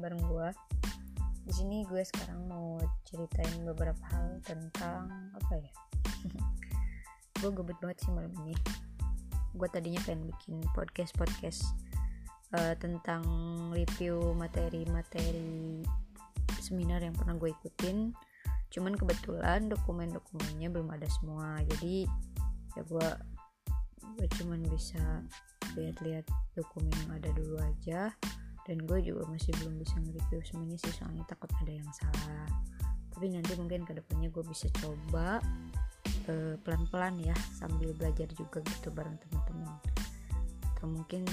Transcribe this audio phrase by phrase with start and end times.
[0.00, 0.48] bareng gue.
[1.44, 5.06] Di sini gue sekarang mau ceritain beberapa hal tentang
[5.36, 5.72] apa ya?
[7.40, 8.56] gue gebet banget sih malam ini.
[9.54, 11.62] Gue tadinya pengen bikin podcast podcast
[12.56, 13.22] uh, tentang
[13.76, 15.84] review materi-materi
[16.60, 18.16] seminar yang pernah gue ikutin.
[18.70, 21.58] Cuman kebetulan dokumen-dokumennya belum ada semua.
[21.66, 22.06] Jadi
[22.78, 23.08] ya gue
[24.20, 25.24] gue cuman bisa
[25.78, 26.26] lihat-lihat
[26.58, 28.10] dokumen yang ada dulu aja
[28.68, 32.48] dan gue juga masih belum bisa nge-review semuanya sih soalnya takut ada yang salah.
[33.12, 35.40] Tapi nanti mungkin ke depannya gue bisa coba
[36.28, 39.72] uh, pelan-pelan ya sambil belajar juga gitu bareng teman-teman.
[40.76, 41.24] Atau mungkin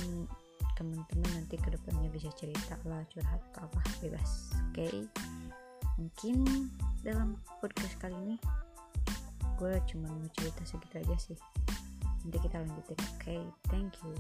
[0.78, 4.52] teman-teman nanti ke depannya bisa cerita lah curhat atau apa bebas.
[4.72, 4.88] Oke?
[4.88, 4.98] Okay?
[5.98, 6.70] mungkin
[7.02, 8.38] dalam podcast kali ini
[9.58, 11.38] gue cuma mau cerita segitu aja sih.
[12.22, 13.18] Nanti kita lanjutin oke?
[13.18, 13.42] Okay,
[13.74, 14.14] thank you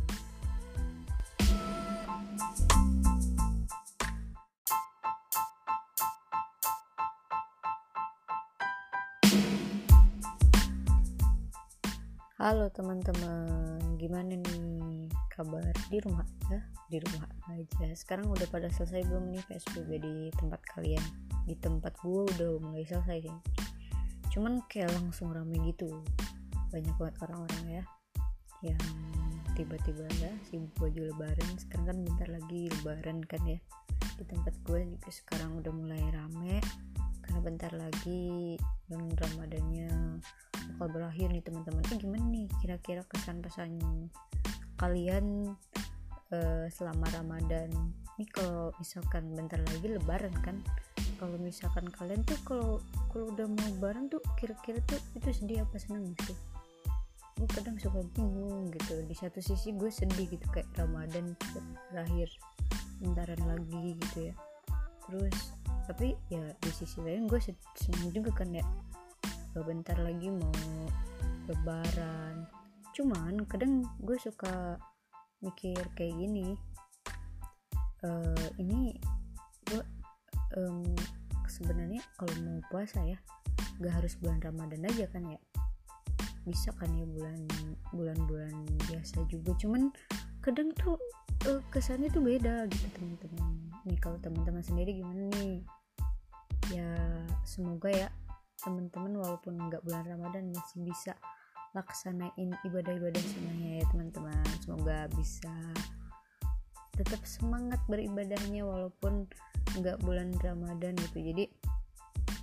[12.47, 16.63] Halo teman-teman, gimana nih kabar di rumah aja?
[16.87, 17.91] Di rumah aja.
[17.91, 21.03] Sekarang udah pada selesai belum nih PSBB di tempat kalian?
[21.43, 23.35] Di tempat gue udah mulai selesai sih.
[24.31, 25.91] Cuman kayak langsung rame gitu.
[26.71, 27.83] Banyak banget orang-orang ya
[28.63, 28.83] yang
[29.59, 33.59] tiba-tiba ya sibuk baju lebaran sekarang kan bentar lagi lebaran kan ya
[34.15, 36.63] di tempat gue juga sekarang udah mulai rame
[37.27, 38.55] karena bentar lagi
[38.87, 40.23] bulan ramadannya
[40.75, 41.83] bakal berakhir nih teman-teman.
[41.87, 43.71] Eh gimana nih kira-kira kesan pesan
[44.77, 45.55] kalian
[46.33, 47.71] uh, selama ramadan?
[48.17, 50.59] Ini kalau misalkan bentar lagi lebaran kan
[51.17, 55.77] kalau misalkan kalian tuh kalau kalau udah mau lebaran tuh kira-kira tuh itu sedih apa
[55.81, 56.37] seneng sih
[57.37, 59.05] gue kadang suka bingung gitu.
[59.05, 62.29] Di satu sisi gue sedih gitu kayak Ramadan cepet berakhir
[62.97, 64.35] bentaran lagi gitu ya.
[65.05, 65.37] Terus
[65.85, 67.39] tapi ya di sisi lain gue
[67.77, 68.65] seneng juga kan ya
[69.63, 70.53] bentar lagi mau
[71.47, 72.45] lebaran.
[72.93, 74.77] Cuman kadang gue suka
[75.39, 76.57] mikir kayak gini
[78.01, 78.97] uh, ini
[79.69, 79.83] gue
[80.57, 80.81] um,
[81.45, 83.17] sebenarnya kalau mau puasa ya
[83.77, 85.39] gak harus bulan Ramadan aja kan ya.
[86.47, 87.43] Bisa kan ya bulan
[87.91, 88.55] bulan-bulan
[88.87, 89.51] biasa juga.
[89.59, 89.91] Cuman
[90.41, 90.95] kadang tuh
[91.49, 93.51] uh, kesannya tuh beda gitu teman-teman
[93.87, 95.63] nih kalau teman-teman sendiri gimana nih?
[96.71, 96.91] Ya
[97.47, 98.09] semoga ya
[98.61, 101.13] teman-teman walaupun nggak bulan Ramadan masih bisa
[101.77, 104.45] laksanain ibadah-ibadah semuanya ya teman-teman.
[104.65, 105.53] Semoga bisa
[106.97, 109.29] tetap semangat beribadahnya walaupun
[109.77, 111.21] nggak bulan Ramadan gitu.
[111.21, 111.45] Jadi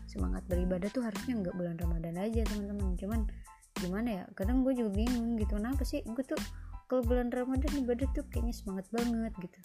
[0.07, 2.95] semangat beribadah tuh harusnya nggak bulan Ramadan aja teman-teman.
[2.95, 3.21] Cuman
[3.75, 6.39] gimana ya kadang gue juga bingung gitu kenapa sih gue tuh
[6.87, 9.59] kalau bulan Ramadan ibadah tuh kayaknya semangat banget gitu.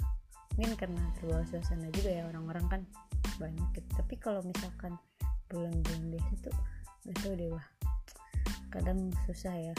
[0.57, 2.81] Mungkin karena terbawa suasana juga ya orang-orang kan
[3.37, 3.89] banyak gitu.
[3.93, 4.97] Tapi kalau misalkan
[5.49, 6.55] bulan-bulan biasa tuh
[7.09, 7.67] gak tau deh wah
[8.69, 9.75] kadang susah ya.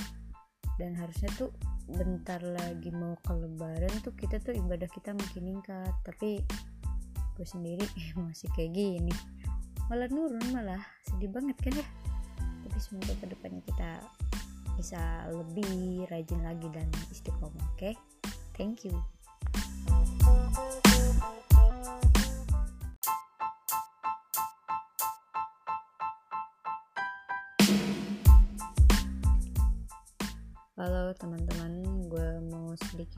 [0.77, 1.53] Dan harusnya tuh
[1.91, 5.95] bentar lagi mau ke lebaran tuh kita tuh ibadah kita makin meningkat.
[6.03, 6.43] Tapi
[7.39, 7.87] gue sendiri
[8.27, 9.15] masih kayak gini.
[9.87, 10.83] Malah nurun malah.
[11.07, 11.87] Sedih banget kan ya?
[12.67, 13.91] Tapi semoga ke depannya kita
[14.75, 17.77] bisa lebih rajin lagi dan istiqomah oke?
[17.77, 17.95] Okay?
[18.57, 18.93] thank you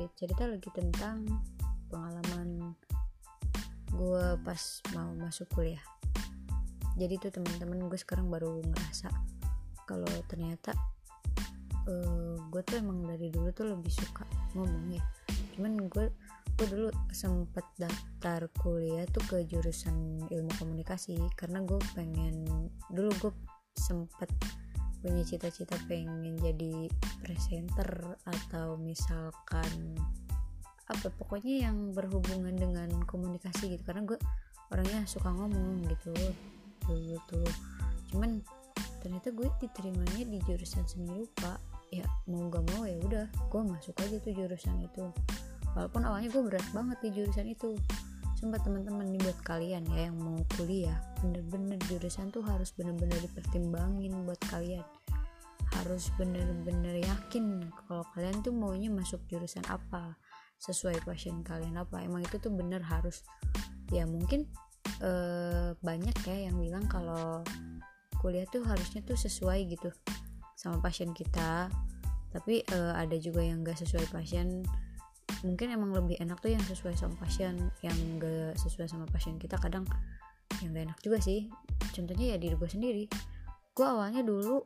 [0.02, 1.30] sedikit cerita lagi tentang
[1.86, 2.74] pengalaman
[3.94, 4.62] gue pas
[4.98, 5.84] mau masuk kuliah.
[6.98, 9.14] Jadi tuh teman-teman gue sekarang baru ngerasa
[9.86, 10.74] kalau ternyata
[11.86, 14.26] uh, gue tuh emang dari dulu tuh lebih suka
[14.58, 15.04] ngomong ya
[15.54, 16.10] cuman gue
[16.58, 23.32] gue dulu sempet daftar kuliah tuh ke jurusan ilmu komunikasi karena gue pengen dulu gue
[23.76, 24.28] sempet
[25.02, 26.86] punya cita-cita pengen jadi
[27.20, 29.98] presenter atau misalkan
[30.86, 33.82] apa pokoknya yang berhubungan dengan komunikasi gitu.
[33.82, 34.18] Karena gue
[34.70, 36.14] orangnya suka ngomong gitu
[36.82, 37.46] dulu tuh
[38.10, 38.42] cuman
[38.98, 41.58] ternyata gue diterimanya di jurusan seni rupa.
[41.92, 45.10] Ya mau gak mau ya udah gue masuk aja tuh jurusan itu.
[45.76, 47.76] Walaupun awalnya gue berat banget di jurusan itu.
[48.38, 54.10] Sempat teman-teman nih buat kalian ya yang mau kuliah bener-bener jurusan tuh harus bener-bener dipertimbangin
[54.26, 54.82] buat kalian
[55.82, 60.14] harus bener-bener yakin kalau kalian tuh maunya masuk jurusan apa
[60.62, 62.00] sesuai passion kalian apa.
[62.06, 63.26] Emang itu tuh bener harus.
[63.90, 64.46] Ya mungkin
[65.02, 67.42] eh, banyak ya yang bilang kalau
[68.22, 69.90] kuliah tuh harusnya tuh sesuai gitu
[70.54, 71.66] sama passion kita.
[72.32, 74.64] Tapi uh, ada juga yang gak sesuai passion.
[75.44, 79.60] Mungkin emang lebih enak tuh yang sesuai sama pasien yang gak sesuai sama pasien kita
[79.60, 79.84] kadang
[80.64, 81.52] yang gak enak juga sih.
[81.92, 83.04] Contohnya ya diri gue sendiri.
[83.76, 84.64] Gue awalnya dulu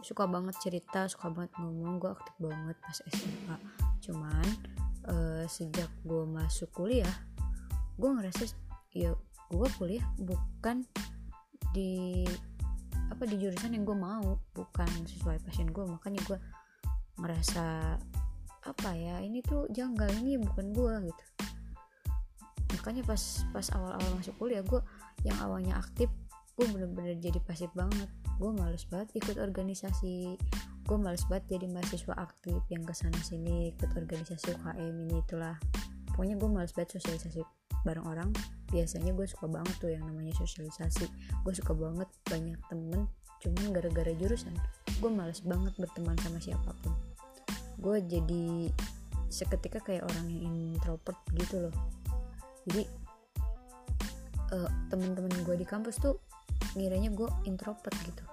[0.00, 2.00] suka banget cerita suka banget ngomong.
[2.00, 3.56] Gue aktif banget pas SMA
[4.02, 4.46] cuman
[5.06, 7.14] uh, sejak gue masuk kuliah
[8.00, 8.50] gue ngerasa
[8.96, 9.14] ya
[9.52, 10.82] gue kuliah bukan
[11.76, 12.24] di
[13.12, 14.40] apa di jurusan yang gue mau.
[14.56, 16.38] Bukan sesuai passion gue makanya gue
[17.20, 17.96] ngerasa
[18.62, 20.08] apa ya ini tuh janggal.
[20.24, 21.24] Ini bukan gue gitu.
[22.80, 23.20] Makanya pas
[23.52, 24.80] pas awal-awal masuk kuliah gue
[25.28, 26.08] yang awalnya aktif
[26.62, 28.06] gue bener-bener jadi pasif banget.
[28.38, 30.38] Gue males banget ikut organisasi.
[30.86, 35.58] Gue males banget jadi mahasiswa aktif yang ke sana sini ikut organisasi UKM ini itulah.
[36.14, 37.42] Pokoknya gue males banget sosialisasi
[37.82, 38.30] bareng orang.
[38.70, 41.10] Biasanya gue suka banget tuh yang namanya sosialisasi.
[41.42, 43.10] Gue suka banget banyak temen
[43.42, 44.54] cuman gara-gara jurusan
[45.02, 46.94] gue males banget berteman sama siapa pun.
[47.82, 48.70] Gue jadi
[49.26, 51.74] seketika kayak orang yang introvert gitu loh.
[52.70, 52.86] Jadi
[54.54, 56.22] uh, temen-temen gue di kampus tuh
[56.74, 58.24] ngiranya gue introvert gitu.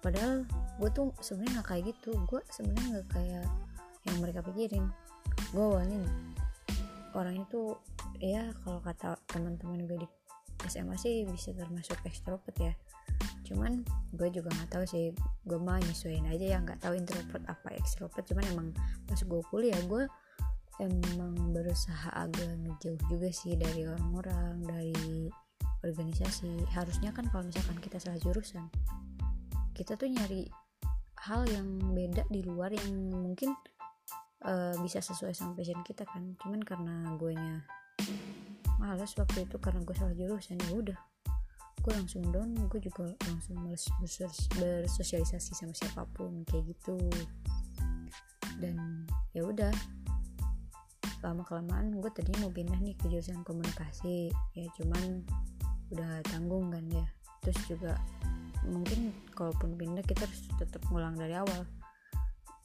[0.00, 0.46] Padahal
[0.78, 2.10] gue tuh sebenarnya nggak kayak gitu.
[2.28, 3.46] Gue sebenarnya nggak kayak
[4.06, 4.84] yang mereka pikirin.
[5.50, 6.00] Gue awalnya
[7.16, 7.80] orangnya tuh
[8.20, 10.08] ya kalau kata teman-teman gue di
[10.68, 12.72] SMA sih bisa termasuk ekstrovert ya.
[13.46, 13.86] Cuman
[14.16, 15.12] gue juga nggak tahu sih
[15.46, 18.68] gue mah nyesuaiin aja ya nggak tahu introvert apa ekstrovert cuman emang
[19.06, 20.08] pas gue kuliah gue
[20.80, 25.28] emang berusaha agak ngejauh juga sih dari orang-orang dari
[25.96, 26.68] organisasi.
[26.76, 28.68] Harusnya kan kalau misalkan kita salah jurusan
[29.76, 30.48] kita tuh nyari
[31.28, 33.52] hal yang beda di luar yang mungkin
[34.48, 36.32] uh, bisa sesuai sama passion kita kan.
[36.40, 37.60] Cuman karena gue nya
[38.80, 41.00] malas waktu itu karena gue salah jurusan ya udah.
[41.84, 46.96] Gue langsung down gue juga langsung males bersosialisasi sama siapa pun kayak gitu.
[48.56, 49.04] Dan
[49.36, 49.76] ya udah
[51.20, 54.32] lama kelamaan gue tadi mau pindah nih ke jurusan komunikasi.
[54.56, 55.20] Ya cuman
[55.94, 57.06] udah tanggung kan ya
[57.42, 57.94] terus juga
[58.66, 61.62] mungkin kalaupun pindah kita harus tetap ngulang dari awal.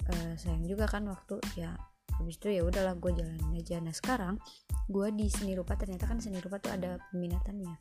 [0.09, 1.77] Uh, sayang juga kan waktu ya
[2.18, 3.77] habis itu ya udahlah gue jalanin aja.
[3.77, 4.41] Nah sekarang
[4.89, 7.77] gue di seni rupa ternyata kan seni rupa tuh ada peminatannya.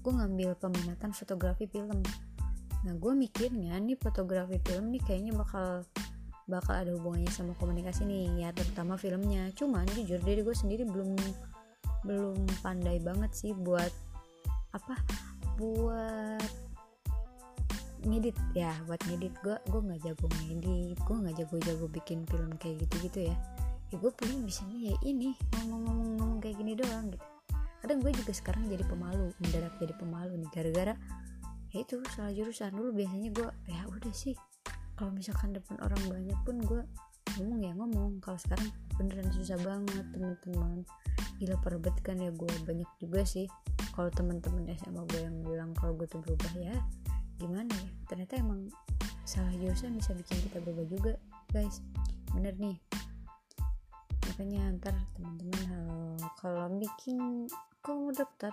[0.00, 2.00] Gue ngambil peminatan fotografi film.
[2.86, 5.82] Nah gue mikirnya nih fotografi film nih kayaknya bakal
[6.46, 9.50] bakal ada hubungannya sama komunikasi nih ya terutama filmnya.
[9.58, 11.18] Cuman jujur diri gue sendiri belum
[12.06, 13.90] belum pandai banget sih buat
[14.70, 14.94] apa
[15.58, 16.50] buat
[18.04, 19.34] ngedit ya buat ngedit.
[19.44, 23.36] Gue gue nggak jago ngedit gue nggak jago-jago bikin film kayak gitu gitu ya.
[23.90, 27.26] Ya gue paling bisanya ya ini ngomong-ngomong kayak gini doang gitu.
[27.80, 30.94] Kadang gue juga sekarang jadi pemalu mendadak jadi pemalu nih gara-gara
[31.70, 32.72] ya itu salah jurusan.
[32.72, 34.34] Dulu biasanya gue ya udah sih
[34.96, 36.82] kalau misalkan depan orang banyak pun gue
[37.38, 38.68] ngomong ya ngomong kalau sekarang
[38.98, 40.82] beneran susah banget teman-teman.
[41.40, 43.46] Gila perbet kan ya gue banyak juga sih.
[43.96, 46.76] Kalau teman-teman SMA gue yang bilang kalau gue tuh berubah ya
[47.40, 47.90] gimana ya?
[48.10, 48.68] Ternyata emang
[49.24, 51.12] salah jurusan bisa bikin kita berubah juga
[51.54, 51.80] guys.
[52.36, 52.76] Bener nih.
[54.28, 57.48] Makanya ntar teman-teman kalau bikin
[57.80, 58.52] kalau mau daftar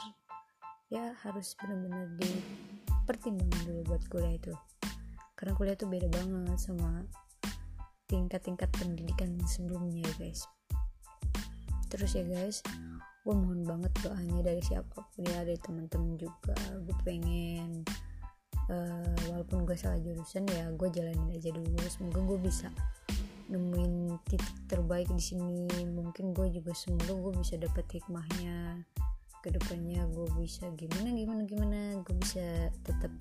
[0.88, 4.54] ya harus benar-benar dipertimbangkan dulu buat kuliah itu.
[5.36, 7.04] Karena kuliah tuh beda banget sama
[8.08, 10.48] tingkat-tingkat pendidikan sebelumnya ya guys.
[11.88, 12.64] Terus ya guys
[13.28, 16.56] gue mohon banget doanya dari siapa pun ya dari teman-teman juga.
[16.80, 17.84] Gue pengen
[18.72, 21.76] uh, walaupun gue salah jurusan ya gue jalanin aja dulu.
[21.92, 22.72] Semoga gue bisa
[23.52, 25.68] nemuin titik terbaik di sini.
[25.92, 28.88] Mungkin gue juga semoga gue bisa dapet hikmahnya
[29.44, 31.80] ke depannya gue bisa gimana gimana gimana.
[32.08, 33.12] Gue bisa tetap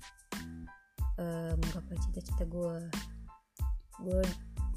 [1.19, 2.75] uh, menggapai cita-cita gue
[4.07, 4.23] gue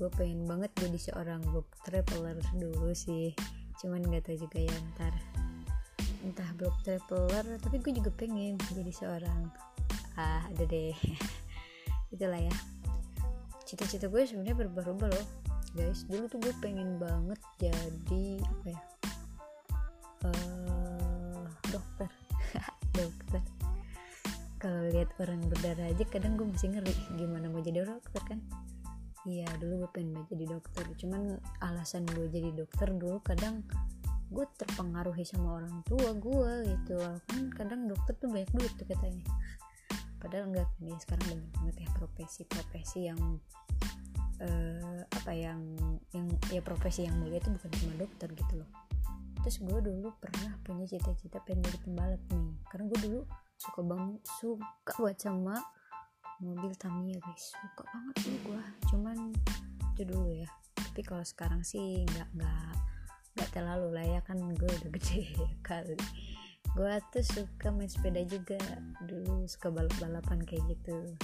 [0.01, 3.37] gue pengen banget jadi seorang book traveler dulu sih.
[3.85, 5.13] Cuman nggak tahu juga ya ntar
[6.25, 9.53] entah blog traveler tapi gue juga pengen jadi seorang
[10.17, 10.97] ah ada deh.
[12.17, 12.55] Itulah ya.
[13.69, 15.27] Cita-cita gue sebenarnya berubah-ubah loh
[15.77, 16.09] guys.
[16.09, 18.81] Dulu tuh gue pengen banget jadi apa ya
[20.33, 22.09] uh, dokter.
[22.97, 23.45] Dokter.
[24.57, 28.41] Kalau lihat orang berdarah aja kadang gue masih ngeri gimana mau jadi dokter kan
[29.29, 30.85] iya dulu gue pengen banget jadi dokter.
[30.97, 31.23] Cuman
[31.61, 33.65] alasan gue jadi dokter dulu kadang
[34.31, 36.97] gue terpengaruhi sama orang tua gue gitu.
[37.29, 39.25] Kan kadang dokter tuh banyak duit tuh katanya.
[40.21, 43.21] Padahal enggak kan ya sekarang banyak banget ya profesi-profesi yang
[44.45, 45.61] uh, apa yang
[46.13, 48.71] yang ya profesi yang mulia itu bukan cuma dokter gitu loh.
[49.41, 52.53] Terus gue dulu pernah punya cita-cita pengen jadi pembalap nih.
[52.69, 53.21] Karena gue dulu
[53.57, 55.57] suka banget suka buat sama
[56.41, 57.53] mobil Tamiya guys.
[57.53, 59.19] Suka banget dulu gue cuman
[59.95, 60.49] itu dulu ya.
[60.75, 62.73] Tapi kalau sekarang sih nggak nggak
[63.37, 64.21] nggak terlalu lah ya.
[64.25, 65.97] Kan gue udah gede kali.
[66.75, 68.59] Gue tuh suka main sepeda juga.
[69.05, 71.15] Dulu suka balap-balapan kayak gitu.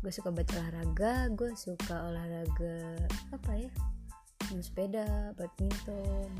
[0.00, 1.26] Gue suka baca olahraga.
[1.34, 2.96] Gue suka olahraga
[3.34, 3.72] apa ya
[4.48, 6.30] main sepeda badminton.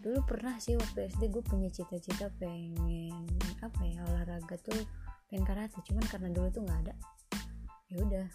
[0.00, 3.26] Dulu pernah sih waktu SD gue punya cita-cita pengen
[3.58, 4.86] apa ya olahraga tuh
[5.30, 6.94] pengen karate cuman karena dulu tuh nggak ada.
[7.90, 8.26] Ya udah.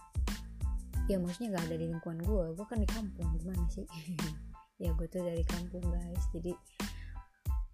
[1.10, 3.88] Ya maksudnya nggak ada di lingkungan gue gue kan di kampung gimana sih?
[4.82, 6.26] Ya gue tuh dari kampung guys.
[6.34, 6.58] Jadi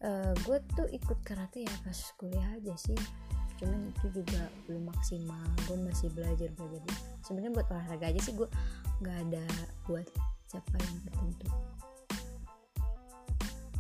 [0.04, 3.00] uh, gue tuh ikut karate ya pas kuliah aja sih.
[3.56, 5.48] Cuman itu juga belum maksimal.
[5.72, 6.84] Gue masih belajar belajar.
[7.24, 8.52] Sebenarnya buat olahraga aja sih gue
[9.00, 9.46] nggak ada
[9.88, 10.04] buat
[10.52, 11.48] siapa yang tertentu.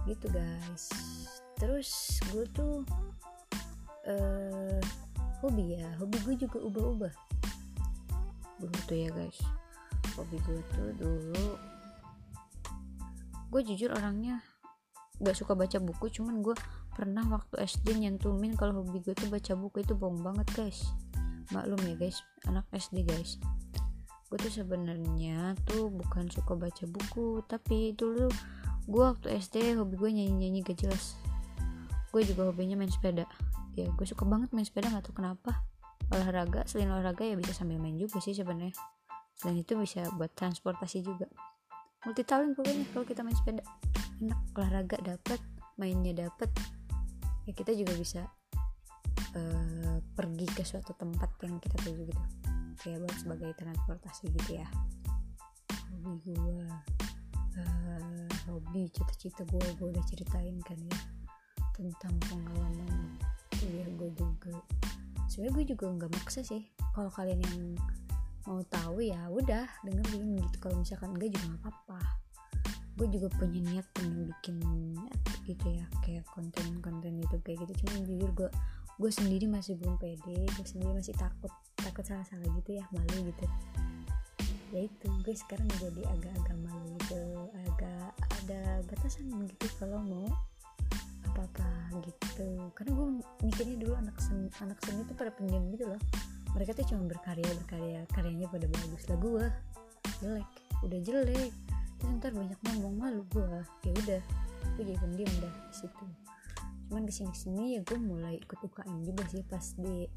[0.07, 0.87] Gitu guys.
[1.59, 2.87] Terus gue tuh
[4.07, 4.79] uh,
[5.41, 5.87] hobi ya.
[6.01, 7.13] Hobi gue juga ubah-ubah.
[8.57, 9.37] Dulu tuh ya guys.
[10.17, 11.45] Hobi gue tuh dulu
[13.47, 14.43] gue jujur orangnya
[15.23, 16.51] gak suka baca buku cuman gue
[16.91, 19.85] pernah waktu SD nyentumin kalau hobi gue tuh baca buku.
[19.85, 20.89] Itu bohong banget guys.
[21.53, 22.19] Maklum ya guys.
[22.49, 23.37] Anak SD guys.
[24.27, 28.27] Gue tuh sebenarnya tuh bukan suka baca buku tapi dulu
[28.87, 31.15] gue waktu SD hobi gue nyanyi nyanyi gak jelas.
[32.11, 33.29] Gue juga hobinya main sepeda
[33.77, 35.61] ya gue suka banget main sepeda nggak tahu kenapa.
[36.09, 38.73] Olahraga selain olahraga ya bisa sambil main juga sih sebenarnya.
[39.37, 41.29] Selain itu bisa buat transportasi juga.
[42.05, 43.61] Multi talent pokoknya kalau kita main sepeda.
[44.17, 45.39] Enak olahraga dapat
[45.77, 46.49] mainnya dapat
[47.45, 48.21] ya kita juga bisa
[49.37, 52.23] uh, pergi ke suatu tempat yang kita tuju gitu.
[52.81, 54.67] Kayak buat sebagai transportasi gitu ya.
[56.01, 56.65] Hobi gue
[57.61, 60.99] uh, hobi cita-cita gue gue udah ceritain kan ya
[61.77, 63.21] tentang pengalaman
[63.59, 64.55] kuliah gue juga.
[65.27, 66.63] Sebenarnya gue juga nggak maksa sih.
[66.95, 67.59] Kalau kalian yang
[68.47, 70.57] mau tahu ya udah dengerin gitu.
[70.63, 71.99] Kalau misalkan enggak juga nggak apa-apa.
[72.97, 74.57] Gue juga punya niat pengen bikin
[75.45, 77.85] gitu ya kayak konten-konten YouTube kayak gitu.
[77.85, 78.49] Cuman jujur gue
[78.97, 80.47] gue sendiri masih belum pede.
[80.57, 83.45] Gue sendiri masih takut takut salah-salah gitu ya malu gitu.
[84.73, 87.21] Ya itu gue sekarang jadi agak-agak malu gitu.
[87.67, 88.11] Agak
[88.43, 90.27] ada batasan gitu kalau mau
[91.37, 92.73] apa-apa gitu.
[92.73, 93.07] Karena gue
[93.45, 96.01] mikirnya dulu anak seni anak seni itu pada pendiam gitu loh.
[96.57, 99.03] Mereka tuh cuma berkarya berkarya karyanya pada bagus.
[99.05, 99.45] Lah gue
[100.25, 100.49] jelek.
[100.81, 101.53] Udah jelek.
[101.97, 104.21] Terus ntar banyak ngomong malu gue ya udah
[104.77, 106.05] gue jadi pendiam dah di situ.
[106.89, 110.09] Cuman ke sini sini ya gue mulai ikut UKM juga sih pas di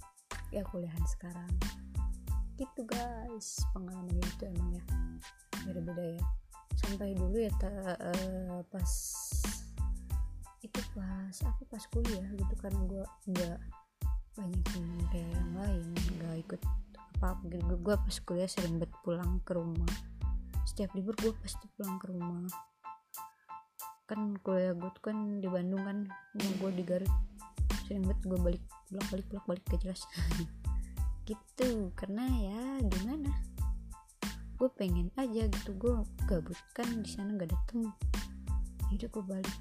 [0.48, 1.52] ya kuliahan sekarang.
[2.56, 3.60] Gitu guys.
[3.76, 4.84] Pengalaman itu emang ya.
[5.68, 6.24] Beda-beda ya.
[6.80, 8.88] Sampai dulu ya ta, uh, pas
[10.60, 13.58] itu pas aku pas kuliah gitu kan gue nggak
[14.36, 15.86] banyak yang kayak yang lain
[16.20, 16.60] nggak ikut
[17.20, 19.92] apa gitu gue pas kuliah sering bet pulang ke rumah.
[20.64, 22.48] Setiap libur gue pasti pulang ke rumah.
[24.08, 25.98] Kan kuliah gue tuh kan di Bandung kan
[26.36, 27.12] rumah gue di Garut.
[27.84, 30.02] Sering bet gue balik bolak balik bolak balik gak jelas.
[31.28, 33.32] Gitu karena ya gimana?
[34.56, 35.94] Gue pengen aja gitu gue
[36.28, 37.88] gabut kan di sana gak ada temen
[38.90, 39.56] jadi gue balik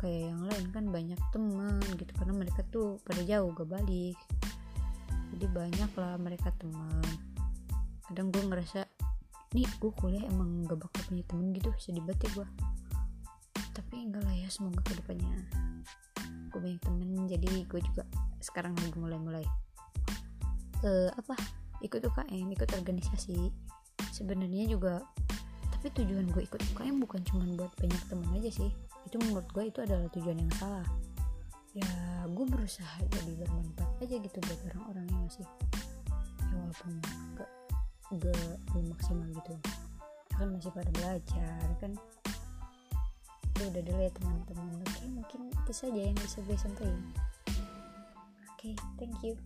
[0.00, 4.18] kayak yang lain kan banyak teman gitu karena mereka tuh pada jauh gak balik.
[5.36, 7.04] Jadi banyak lah mereka teman.
[8.06, 8.86] Kadang gue ngerasa
[9.54, 12.48] nih gue kuliah emang gak bakal punya temen gitu sedih banget ya gue
[13.76, 15.36] tapi enggak lah ya semoga ke depannya
[16.48, 18.02] gue banyak temen jadi gue juga
[18.40, 19.44] sekarang lagi mulai-mulai
[20.84, 21.36] uh, apa
[21.84, 23.52] ikut UKM ikut organisasi.
[24.12, 25.04] Sebenarnya juga
[25.76, 28.72] tapi tujuan gue ikut UKM bukan cuma buat banyak temen aja sih
[29.16, 30.84] itu menurut gue itu adalah tujuan yang salah.
[31.72, 31.88] Ya
[32.28, 35.48] gue berusaha jadi bermanfaat aja gitu buat orang-orang yang masih
[36.44, 36.92] ya walaupun
[37.32, 37.50] gak,
[38.20, 38.44] gak
[38.76, 39.54] belum maksimal gitu.
[40.36, 41.92] Kan masih pada belajar kan.
[43.56, 44.84] Ya udah dulu ya teman-teman.
[44.84, 47.00] Oke mungkin itu saja yang bisa gue sampaikan.
[48.52, 49.40] Oke thank you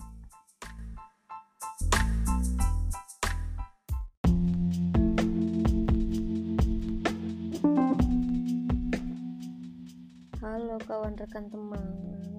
[10.40, 11.85] Halo kawan rekan teman,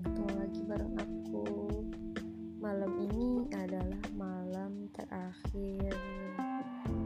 [0.01, 1.45] ketemu lagi bareng aku.
[2.57, 5.93] Malam ini adalah malam terakhir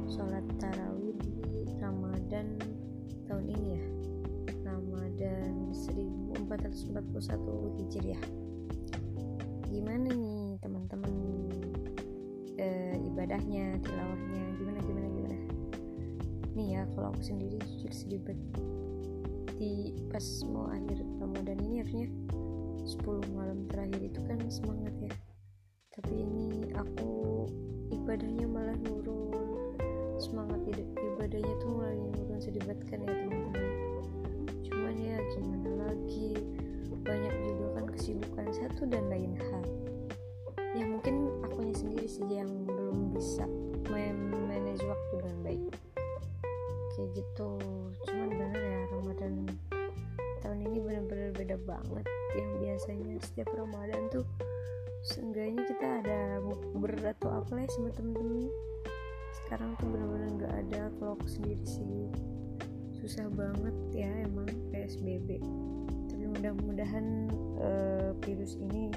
[0.07, 2.55] sholat tarawih di Ramadan
[3.27, 3.83] tahun ini ya.
[4.63, 6.63] Ramadan 1441
[7.75, 8.23] Hijriah.
[9.67, 11.11] Gimana nih teman-teman
[12.55, 12.67] e,
[13.03, 15.37] ibadahnya, tilawahnya, gimana gimana gimana?
[16.55, 18.63] Nih ya, kalau aku sendiri jujur sedih banget
[19.65, 22.05] di pas mau akhir Ramadan ini harusnya
[22.85, 25.13] 10 malam terakhir itu kan semangat ya.
[25.89, 27.49] Tapi ini aku
[27.89, 29.73] ibadahnya malah nurun.
[30.21, 30.61] Semangat
[30.93, 33.65] ibadahnya tuh mulai nurun sedih ribet kan ya teman-teman.
[34.69, 36.37] Cuman ya gimana lagi?
[37.01, 39.65] Banyak juga kan kesibukan satu dan lain hal.
[40.77, 43.49] Ya mungkin akunya sendiri sih yang belum bisa
[51.89, 54.25] banget yang biasanya setiap Ramadan tuh
[55.05, 58.49] seenggaknya kita ada bukber atau apa lah sama temen-temen.
[59.43, 62.09] Sekarang tuh bener-bener nggak ada kalau aku sendiri sih.
[62.97, 65.39] Susah banget ya emang PSBB
[66.09, 67.29] tapi mudah-mudahan
[67.61, 68.89] uh, virus ini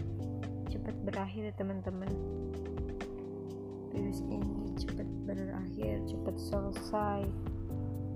[0.72, 2.08] cepat berakhir ya teman-teman.
[3.92, 7.26] Virus ini cepat berakhir cepat selesai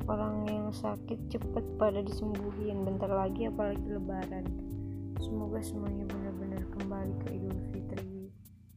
[0.09, 2.82] orang yang sakit cepat pada disembuhin.
[2.88, 4.47] Bentar lagi apalagi lebaran.
[5.21, 8.32] Semoga semuanya benar-benar kembali ke Idul Fitri.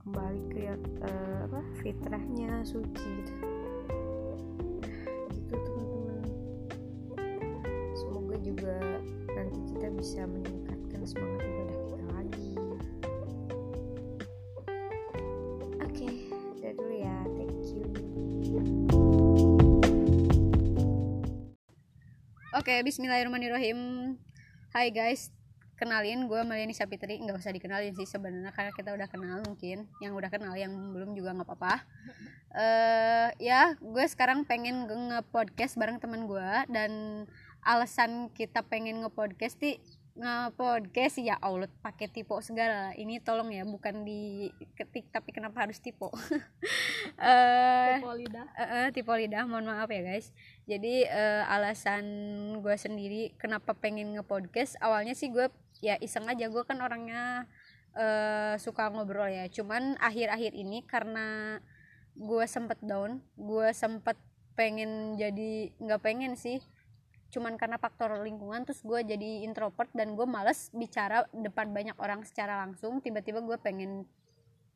[0.05, 0.59] Kembali ke
[1.01, 3.54] uh, apa fitrahnya suci gitu
[22.65, 23.77] Oke, Bismillahirrahmanirrahim.
[24.73, 25.29] Hai guys,
[25.77, 27.21] kenalin gue Meliani Sapitri.
[27.21, 29.85] Nggak usah dikenalin sih sebenarnya karena kita udah kenal mungkin.
[30.01, 31.85] Yang udah kenal yang belum juga nggak apa-apa.
[32.49, 36.91] Uh, ya gue sekarang pengen nge-podcast bareng teman gue dan
[37.61, 39.77] alasan kita pengen nge-podcast sih
[40.15, 42.95] nge-podcast ya Allah pakai tipe segala.
[42.95, 44.47] Ini tolong ya bukan di
[44.79, 46.15] ketik tapi kenapa harus tipe uh,
[47.99, 48.47] tipe lidah.
[48.55, 50.31] uh, uh, tipe lidah mohon maaf ya guys.
[50.63, 52.05] Jadi uh, alasan
[52.63, 55.51] gue sendiri kenapa pengen nge-podcast awalnya sih gue
[55.83, 56.47] ya iseng aja.
[56.47, 57.51] Gue kan orangnya
[57.91, 59.51] uh, suka ngobrol ya.
[59.51, 61.59] Cuman akhir-akhir ini karena
[62.15, 64.15] gue sempet down gue sempet
[64.55, 66.63] pengen jadi nggak pengen sih
[67.33, 72.23] cuman karena faktor lingkungan terus gue jadi introvert dan gue males bicara depan banyak orang
[72.23, 73.01] secara langsung.
[73.01, 74.05] Tiba-tiba gue pengen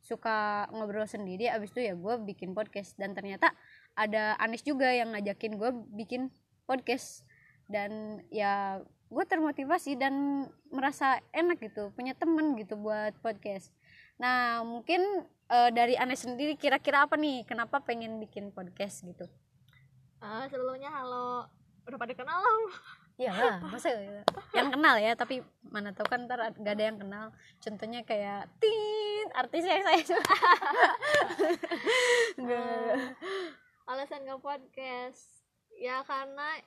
[0.00, 2.96] suka ngobrol sendiri abis itu ya gue bikin podcast.
[3.00, 3.52] Dan ternyata
[3.94, 6.28] ada Anis juga yang ngajakin gue bikin
[6.68, 7.24] podcast.
[7.70, 13.74] Dan ya gue termotivasi dan merasa enak gitu punya temen gitu buat podcast.
[14.22, 15.02] Nah mungkin
[15.50, 17.42] uh, dari Ane sendiri kira-kira apa nih?
[17.42, 19.26] Kenapa pengen bikin podcast gitu?
[20.22, 21.59] Uh, sebelumnya halo
[21.90, 22.56] udah pada kenal lah.
[23.20, 23.92] Lah, masa
[24.56, 27.26] yang kenal ya, tapi mana tahu kan ntar gak ada yang kenal.
[27.60, 30.40] Contohnya kayak tin artis yang saya suka.
[32.48, 32.96] uh,
[33.92, 35.44] alasan nge podcast.
[35.76, 36.64] Ya karena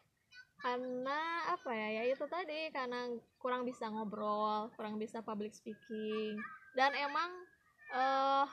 [0.61, 1.89] karena apa ya?
[2.01, 2.69] Ya itu tadi.
[2.69, 3.09] Karena
[3.41, 6.37] kurang bisa ngobrol kurang bisa public speaking.
[6.77, 7.33] Dan emang
[7.97, 8.45] uh,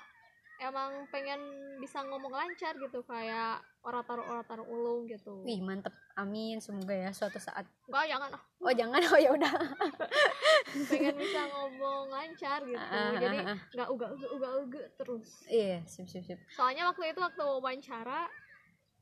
[0.56, 1.40] emang pengen
[1.84, 3.04] bisa ngomong lancar gitu.
[3.04, 5.40] Kayak orator-orator ulung gitu.
[5.44, 7.64] Wih mantep, amin semoga ya suatu saat.
[7.88, 9.52] Enggak jangan Oh jangan, oh ya udah.
[10.92, 13.42] pengen bisa ngomong lancar gitu, uh, jadi
[13.74, 15.42] nggak uga uga uga uga terus.
[15.48, 16.38] Iya, sip sip sip.
[16.52, 18.28] Soalnya waktu itu waktu wawancara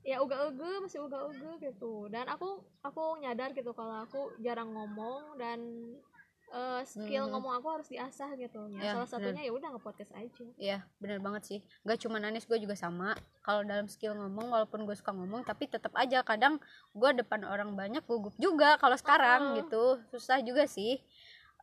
[0.06, 5.58] ya uga-uga masih uga-uga gitu dan aku aku nyadar gitu kalau aku jarang ngomong dan
[6.52, 7.32] uh, skill hmm.
[7.36, 8.68] ngomong aku harus diasah gitu.
[8.76, 10.46] Ya, ya salah satunya ya udah nge-podcast aja.
[10.56, 11.58] Ya bener banget sih.
[11.84, 13.16] Gak cuma Nanis gue juga sama.
[13.44, 16.60] Kalau dalam skill ngomong walaupun gue suka ngomong tapi tetap aja kadang
[16.92, 19.56] gue depan orang banyak gugup juga kalau sekarang uh.
[19.60, 19.84] gitu.
[20.12, 21.00] Susah juga sih.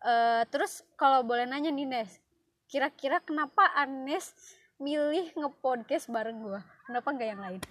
[0.05, 2.21] Uh, terus kalau boleh nanya nih Nes
[2.65, 4.33] kira-kira kenapa Anes
[4.81, 7.61] milih ngepodcast bareng gue kenapa nggak yang lain?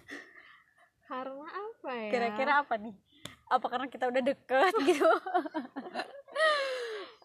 [1.05, 2.11] Karena apa ya?
[2.11, 2.95] Kira-kira apa nih?
[3.51, 5.05] Apa karena kita udah deket gitu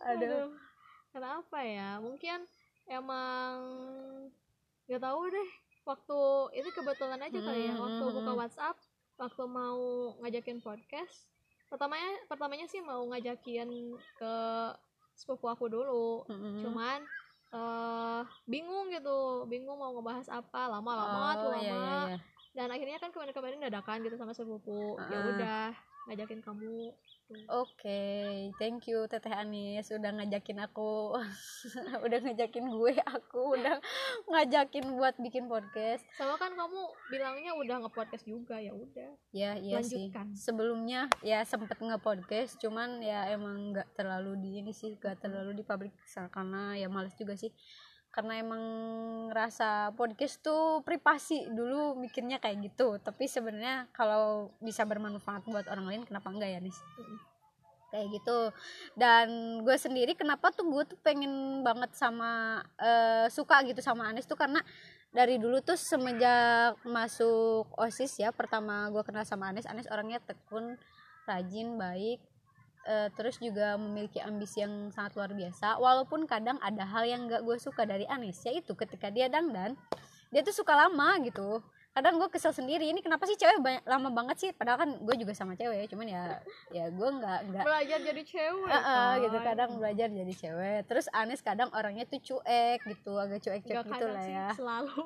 [0.03, 0.51] aduh.
[1.09, 1.97] Kenapa ya?
[1.99, 2.45] Mungkin
[2.89, 3.53] emang
[4.85, 5.49] nggak tahu deh.
[5.85, 6.19] Waktu
[6.62, 8.31] itu kebetulan aja kali ya waktu hmm, buka.
[8.38, 8.77] WhatsApp
[9.17, 11.25] waktu mau ngajakin podcast.
[11.69, 13.69] Pertamanya pertamanya sih mau ngajakin
[14.17, 14.33] ke
[15.17, 16.25] sepupu aku dulu.
[16.29, 16.62] Hmm.
[16.62, 16.99] cuman
[17.53, 19.49] uh, bingung gitu.
[19.49, 20.69] Bingung mau ngebahas apa.
[20.69, 21.62] Lama-lama oh, tuh lama.
[21.62, 22.19] iya, iya, iya.
[22.53, 24.97] Dan akhirnya kan kemarin-kemarin dadakan gitu sama sepupu.
[24.97, 25.09] Uh.
[25.09, 26.89] ya udah ngajakin kamu
[27.30, 31.13] Oke, okay, thank you Teteh Anis udah ngajakin aku,
[32.06, 33.78] udah ngajakin gue, aku udah
[34.26, 36.02] ngajakin buat bikin podcast.
[36.17, 39.13] Sama kan kamu bilangnya udah nge-podcast juga ya udah.
[39.30, 40.34] Ya iya Lanjutkan.
[40.34, 40.41] sih.
[40.41, 45.62] Sebelumnya ya sempet nge-podcast, cuman ya emang nggak terlalu di ini sih, nggak terlalu di
[45.62, 45.93] pabrik
[46.34, 47.54] karena ya males juga sih
[48.10, 48.63] karena emang
[49.30, 51.45] rasa podcast tuh privasi.
[51.50, 52.98] Dulu mikirnya kayak gitu.
[52.98, 56.78] Tapi sebenarnya kalau bisa bermanfaat buat orang lain kenapa enggak ya nis?
[57.89, 58.39] Kayak gitu.
[58.98, 64.26] Dan gue sendiri kenapa tuh gue tuh pengen banget sama uh, suka gitu sama Anis
[64.26, 64.62] tuh karena
[65.10, 70.78] dari dulu tuh semenjak masuk osis ya pertama gue kenal sama Anis Anis orangnya tekun
[71.26, 72.22] rajin baik
[72.85, 77.43] eh, terus juga memiliki ambisi yang sangat luar biasa walaupun kadang ada hal yang gak
[77.43, 79.75] gue suka dari Anis yaitu ketika dia dandan
[80.29, 81.59] dia tuh suka lama gitu
[81.99, 82.88] kadang gue kesel sendiri.
[82.88, 84.49] Ini kenapa sih cewek banyak, lama banget sih?
[84.55, 86.23] Padahal kan gue juga sama cewek cuman ya
[86.71, 89.38] ya gue nggak nggak belajar jadi cewek Eh, eh, gitu.
[89.43, 90.79] Kadang belajar jadi cewek.
[90.88, 94.47] Terus Anis kadang orangnya tuh cuek gitu agak cuek-cuek Nggak gitu lah sih, ya.
[94.55, 95.03] selalu.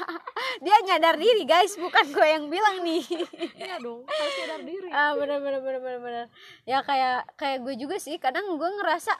[0.64, 1.74] Dia nyadar diri guys.
[1.74, 3.02] Bukan gue yang bilang nih.
[3.58, 4.88] Iya dong harus sadar diri.
[4.94, 6.24] Ah bener bener bener bener bener.
[6.62, 8.14] Ya kayak kayak gue juga sih.
[8.16, 9.10] Kadang gue ngerasa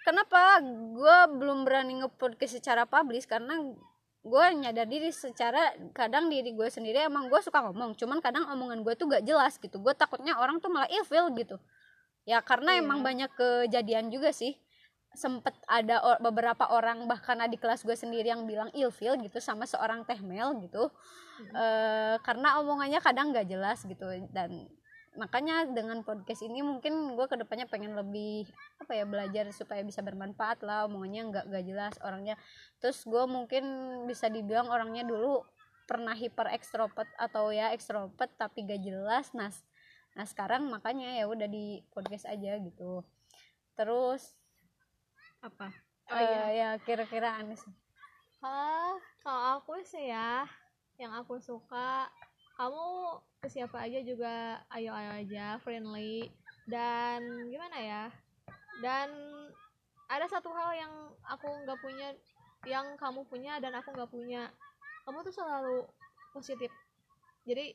[0.00, 3.60] kenapa gue belum berani nge-podcast secara publish karena
[4.20, 8.84] gue nyadar diri secara kadang diri gue sendiri emang gue suka ngomong cuman kadang omongan
[8.84, 9.80] gue tuh gak jelas gitu.
[9.80, 11.56] Gue takutnya orang tuh malah ilfil gitu.
[12.28, 12.84] Ya karena Iya.
[12.84, 14.60] emang banyak kejadian juga sih.
[15.16, 20.04] Sempet ada beberapa orang bahkan adik kelas gue sendiri yang bilang ilfil gitu sama seorang
[20.04, 20.92] tehmel gitu.
[21.56, 24.04] Eh karena omongannya kadang gak jelas gitu
[24.36, 24.68] dan
[25.18, 28.46] makanya dengan podcast ini mungkin gue ke depannya pengen lebih
[28.78, 32.38] apa ya belajar supaya bisa bermanfaat lah omongannya nggak gak jelas orangnya.
[32.78, 33.64] Terus gue mungkin
[34.06, 35.42] bisa dibilang orangnya dulu
[35.90, 39.50] pernah hiper ekstrovert atau ya ekstrovert tapi gak jelas nah
[40.14, 43.02] nah sekarang makanya ya udah di podcast aja gitu.
[43.74, 44.38] Terus
[45.42, 45.74] apa?
[46.10, 46.42] Eh, oh iya.
[46.54, 47.62] Ya kira-kira Anis
[48.40, 50.48] Ah, kalau aku sih ya
[50.96, 52.08] yang aku suka
[52.56, 56.28] kamu ke siapa aja juga ayo-ayo aja friendly.
[56.68, 58.04] Dan gimana ya?
[58.84, 59.08] Dan
[60.12, 60.92] ada satu hal yang
[61.24, 62.08] aku nggak punya
[62.68, 64.52] yang kamu punya dan aku nggak punya.
[65.08, 65.88] Kamu tuh selalu
[66.36, 66.68] positif.
[67.48, 67.72] Jadi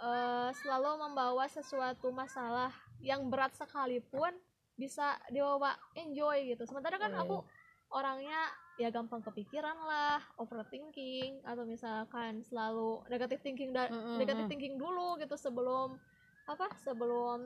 [0.00, 2.72] eh, selalu membawa sesuatu masalah
[3.04, 4.32] yang berat sekalipun
[4.80, 6.64] bisa dibawa enjoy gitu.
[6.64, 7.44] Sementara kan Iya, aku
[7.92, 8.40] orangnya
[8.78, 14.50] ya gampang kepikiran lah overthinking atau misalkan selalu negative thinking dan Mm-mm, negative mm.
[14.50, 15.98] thinking dulu gitu sebelum
[16.46, 17.42] apa sebelum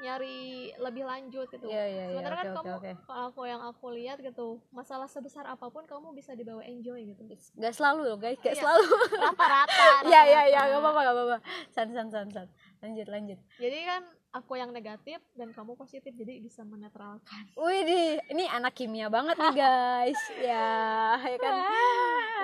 [0.00, 3.40] nyari lebih lanjut gitu Iya iya iya sementara oke kan oke kamu oke kalau aku
[3.46, 7.22] yang aku lihat gitu masalah sebesar apa pun kamu bisa dibawa enjoy gitu
[7.54, 8.62] Gak selalu loh guys, gak Iya.
[8.62, 8.86] selalu.
[9.14, 11.36] rata-rata Iya iya iya, gak apa-apa gak apa-apa.
[11.70, 12.46] San san san san.
[12.82, 13.38] Lanjut lanjut.
[13.62, 18.00] jadi kan aku yang negatif dan kamu positif jadi bisa menetralkan Wih di,
[18.32, 20.20] ini anak kimia banget nih guys.
[20.48, 21.54] ya, ya kan.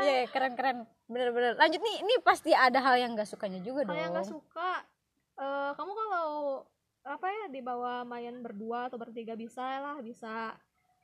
[0.05, 0.79] Iya keren keren.
[1.09, 1.53] Bener bener.
[1.57, 4.03] Lanjut nih, ini pasti ada hal yang gak sukanya juga kalau dong.
[4.05, 4.72] yang nggak suka
[5.40, 6.29] eh, kamu kalau
[7.09, 10.53] apa ya dibawa main berdua atau bertiga bisa lah bisa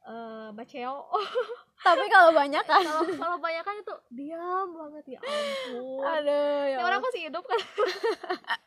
[0.05, 1.09] eh baceo
[1.83, 2.85] Tapi kalau banyak kan.
[2.87, 6.79] kalau kalau banyak kan itu diam banget ya ampun Aduh ya.
[6.81, 7.61] orang masih hidup kan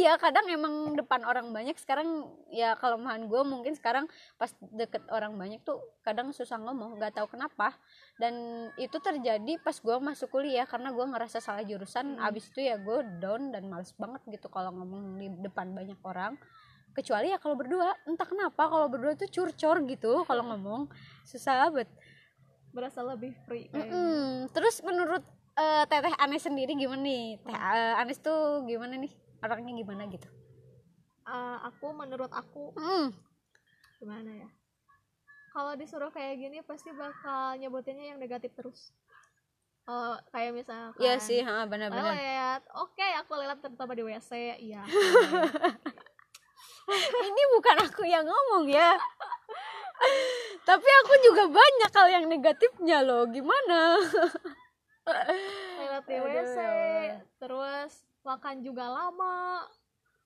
[0.00, 4.08] Iya, kadang emang depan orang banyak sekarang ya kalau mahan gue mungkin sekarang
[4.40, 7.76] pas deket orang banyak tuh kadang susah ngomong, nggak tahu kenapa.
[8.16, 12.16] Dan itu terjadi pas gue masuk kuliah karena gue ngerasa salah jurusan.
[12.16, 12.24] Hmm.
[12.24, 16.40] Abis itu ya gue down dan males banget gitu kalau ngomong di depan banyak orang.
[16.94, 20.88] Kecuali ya kalau berdua, entah kenapa kalau berdua tuh curcor gitu kalau ngomong
[21.28, 21.90] susah banget.
[22.74, 23.94] Berasa lebih free kayaknya.
[23.94, 24.50] Mm-mm.
[24.50, 25.22] Terus menurut
[25.54, 27.38] eh, Teteh Anes sendiri gimana nih?
[27.40, 29.12] Teh eh, Anes tuh gimana nih?
[29.40, 30.26] Orangnya gimana gitu?
[31.24, 33.08] Eh, aku menurut aku Mm.
[34.02, 34.50] gimana ya
[35.54, 38.90] kalau disuruh kayak gini pasti bakal nyebutinnya yang negatif terus
[39.84, 42.16] Eh, kayak misalkan Iya sih, ha, "Oh, benar-benar.
[42.72, 44.80] oke aku lihat terutama di WC iya
[47.24, 48.96] Ini bukan aku yang ngomong ya.
[50.68, 53.28] Tapi aku juga banyak hal yang negatifnya loh.
[53.28, 54.00] Gimana?
[55.04, 59.68] Aduh, WC ya terus makan juga lama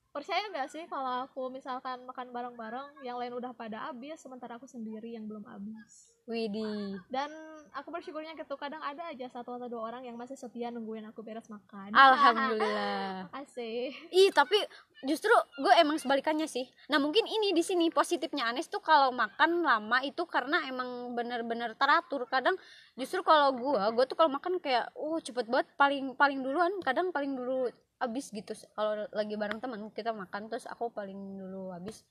[0.09, 4.65] percaya nggak sih kalau aku misalkan makan bareng-bareng yang lain udah pada habis sementara aku
[4.65, 6.97] sendiri yang belum habis Widih.
[7.13, 7.29] dan
[7.77, 11.21] aku bersyukurnya gitu kadang ada aja satu atau dua orang yang masih setia nungguin aku
[11.21, 13.29] beres makan Alhamdulillah.
[13.45, 14.59] asik Ih, tapi
[15.07, 15.31] justru
[15.63, 16.67] gue emang sebalikannya sih.
[16.91, 21.79] Nah, mungkin ini di sini positifnya Anes tuh kalau makan lama itu karena emang bener-bener
[21.79, 22.27] teratur.
[22.27, 22.59] Kadang
[22.99, 26.73] justru kalau gue, gue tuh kalau makan kayak, uh cepet banget paling paling duluan.
[26.83, 27.71] Kadang paling dulu
[28.03, 28.55] habis gitu.
[28.75, 32.03] Kalau lagi bareng teman kita makan terus aku paling dulu habis.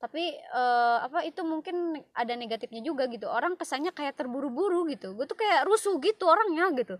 [0.00, 3.28] Tapi eh, apa itu mungkin ada negatifnya juga gitu.
[3.28, 5.12] Orang kesannya kayak terburu-buru gitu.
[5.12, 6.96] Gue tuh kayak rusuh gitu orangnya gitu.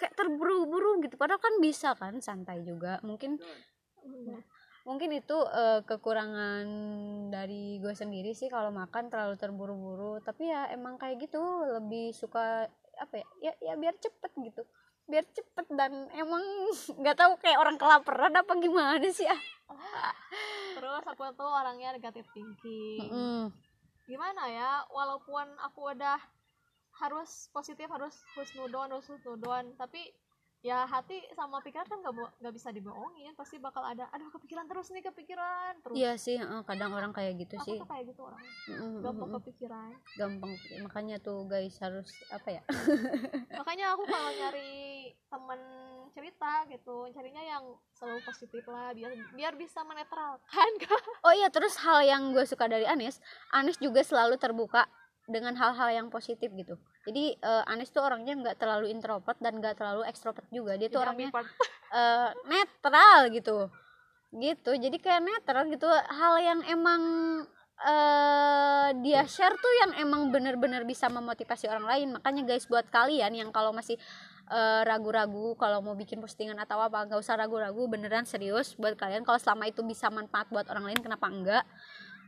[0.00, 1.20] Kayak terburu-buru gitu.
[1.20, 3.04] Padahal kan bisa kan santai juga.
[3.04, 3.36] Mungkin
[4.88, 6.64] mungkin itu eh, kekurangan
[7.28, 10.24] dari gue sendiri sih kalau makan terlalu terburu-buru.
[10.24, 11.38] Tapi ya emang kayak gitu
[11.76, 12.64] lebih suka
[12.96, 14.64] apa ya ya, ya biar cepet gitu.
[15.04, 16.40] Biar cepet dan emang
[17.04, 19.40] nggak tahu kayak orang kelaparan apa gimana sih ah.
[20.72, 23.04] Terus aku tuh orangnya negatif thinking.
[23.12, 23.52] Mm-mm.
[24.08, 26.16] gimana ya walaupun aku udah
[26.96, 30.00] harus positif harus husnudon harus husnudon tapi
[30.58, 33.32] ya hati sama pikiran kan gak, gak bisa dibohongin.
[33.38, 35.96] Pasti bakal ada aduh kepikiran terus nih kepikiran terus.
[35.96, 37.78] Iya sih kadang orang kayak gitu aku sih.
[37.78, 38.42] tuh kayak gitu orang.
[39.02, 39.90] Gampang kepikiran.
[40.18, 42.62] Gampang makanya tuh guys harus apa ya?
[43.58, 45.60] Makanya aku kalau nyari temen
[46.18, 51.78] cerita gitu carinya yang selalu positif lah biar biar bisa menetralkan kan oh iya terus
[51.78, 53.20] hal yang gue suka dari Anis
[53.54, 54.88] Anis juga selalu terbuka
[55.28, 59.80] dengan hal-hal yang positif gitu jadi eh, Anis tuh orangnya nggak terlalu introvert dan nggak
[59.80, 60.76] terlalu ekstrovert juga.
[60.76, 61.28] Dia tuh Jadi orangnya
[61.98, 63.72] eh, netral gitu.
[64.36, 64.70] Gitu.
[64.76, 65.88] Jadi kayak netral gitu.
[65.88, 67.02] Hal yang emang
[67.78, 72.08] eh dia share tuh yang emang bener-bener bisa memotivasi orang lain.
[72.20, 73.96] Makanya guys buat kalian yang kalau masih
[74.52, 79.24] eh, ragu-ragu kalau mau bikin postingan atau apa nggak usah ragu-ragu beneran serius buat kalian.
[79.24, 81.64] Kalau selama itu bisa manfaat buat orang lain kenapa enggak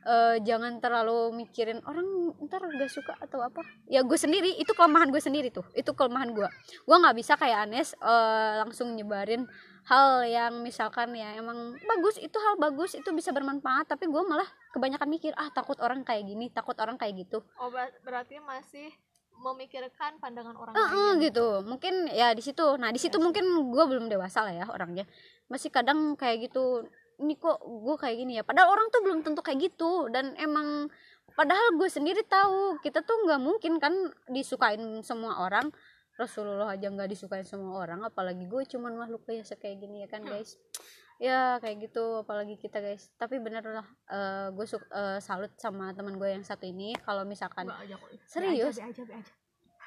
[0.01, 3.61] Eh, jangan terlalu mikirin orang ntar gak suka atau apa.
[3.85, 6.49] Ya gue sendiri itu kelemahan gue sendiri tuh itu kelemahan gue
[6.89, 9.45] gue nggak bisa kayak Anes eh, langsung nyebarin
[9.85, 14.49] hal yang misalkan ya emang bagus itu hal bagus itu bisa bermanfaat tapi gue malah
[14.73, 17.45] kebanyakan mikir ah takut orang kayak gini takut orang kayak gitu.
[17.61, 18.89] Oh ber- berarti masih
[19.37, 21.25] memikirkan pandangan orang eh, lain.
[21.25, 21.61] gitu.
[21.65, 22.77] Mungkin ya di situ.
[22.77, 23.25] Nah di situ Iya sih.
[23.25, 25.05] mungkin gue belum dewasa lah ya orangnya.
[25.49, 26.89] Masih kadang kayak gitu
[27.21, 28.43] ini kok gue kayak gini ya?
[28.43, 30.09] Padahal orang tuh belum tentu kayak gitu.
[30.09, 30.89] Dan emang
[31.37, 33.93] padahal gue sendiri tahu kita tuh nggak mungkin kan
[34.33, 35.69] disukain semua orang.
[36.17, 40.21] Rasulullah aja nggak disukain semua orang apalagi gue cuman makhluk biasa kayak gini ya kan
[40.25, 40.61] guys?
[41.21, 43.09] Ya kayak gitu apalagi kita guys.
[43.17, 46.97] Tapi bener lah eh, gue eh, salut sama teman gue yang satu ini.
[47.05, 47.97] Kalau misalkan aja.
[48.29, 48.77] Serius?
[48.81, 49.33] Be aja, be aja, be aja.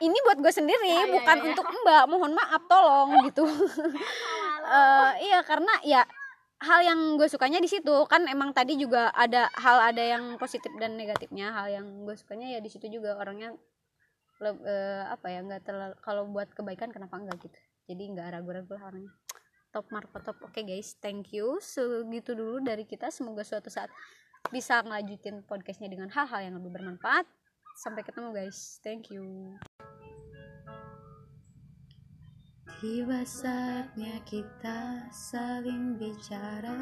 [0.02, 1.48] ini buat gue sendiri Ya, ya, bukan ya, ya.
[1.54, 2.04] untuk mbak.
[2.10, 3.46] Mohon maaf tolong gitu.
[4.64, 6.08] Eh, iya karena ya
[6.64, 8.08] hal yang gue sukanya di situ.
[8.08, 11.52] Kan emang tadi juga ada hal ada yang positif dan negatifnya.
[11.52, 13.20] Hal yang gue sukanya ya di situ juga.
[13.20, 13.54] Orangnya
[14.40, 17.60] leb- eh, apa ya nggak terlalu kalau buat kebaikan kenapa enggak gitu.
[17.92, 19.14] Jadi nggak ragu-ragu lah orangnya.
[19.76, 20.38] Top marco top.
[20.48, 20.96] Oke guys.
[21.04, 21.60] Thank you.
[21.60, 23.12] Segitu dulu dari kita.
[23.12, 23.92] Semoga suatu saat
[24.52, 27.28] bisa ngelanjutin podcastnya dengan hal-hal yang lebih bermanfaat.
[27.78, 28.80] Sampai ketemu guys.
[28.86, 29.58] Thank you
[32.84, 36.76] Tiba saatnya kita saling bicara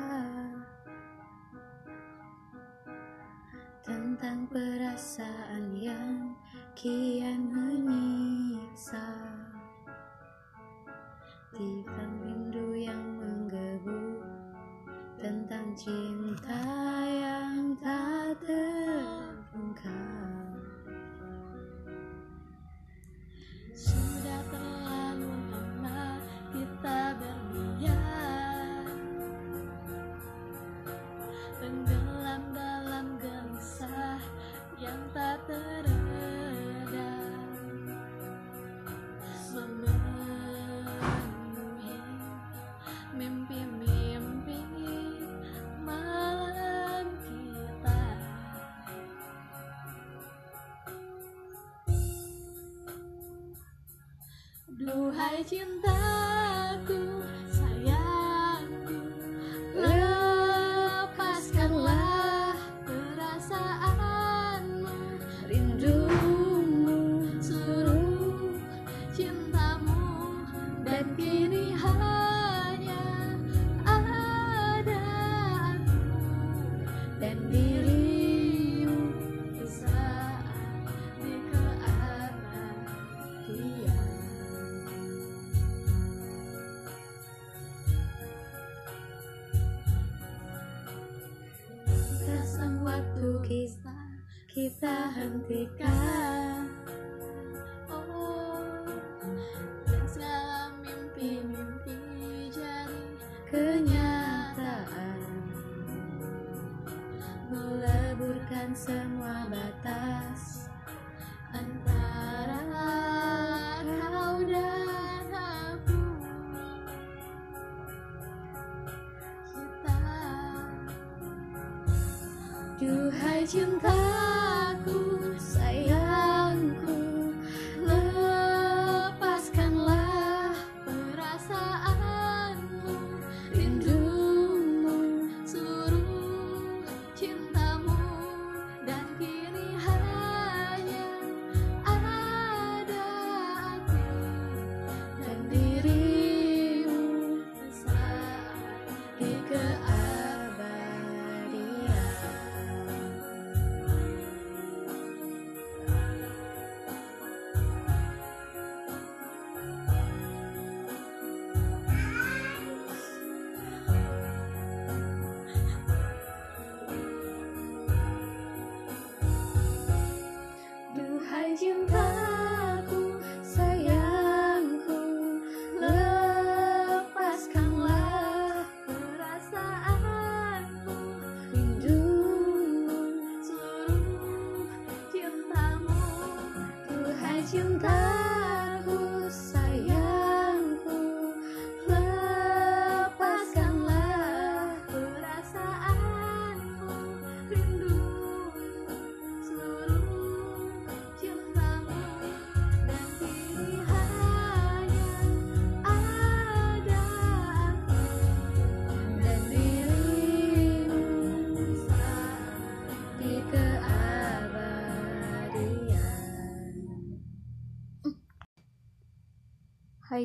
[3.86, 6.34] Tentang perasaan yang
[6.74, 9.14] kian menyiksa.
[11.54, 14.26] Tentang rindu yang menggebu
[15.22, 16.66] Tentang cinta
[54.86, 56.31] 路还简单。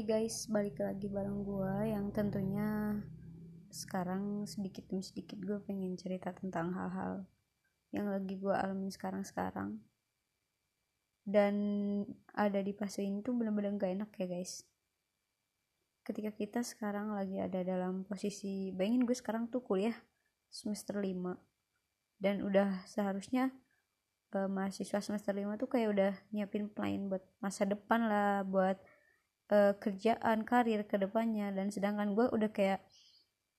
[0.07, 2.95] Guys, balik lagi bareng gue yang tentunya
[3.75, 7.27] sekarang sedikit demi sedikit gue pengen cerita tentang hal-hal
[7.90, 9.83] yang lagi gue alamin sekarang-sekarang.
[11.27, 11.55] Dan
[12.38, 14.62] ada di fase ini tuh bener-bener gak enak ya guys.
[16.07, 19.99] Ketika kita sekarang lagi ada dalam posisi bayangin gue sekarang tuh kuliah
[20.47, 21.35] semester 5
[22.23, 23.51] dan udah seharusnya
[24.38, 28.79] uh, mahasiswa semester 5 tuh kayak udah nyiapin plan buat masa depan lah buat
[29.50, 32.80] uh, kerjaan karir ke depannya dan sedangkan gue udah kayak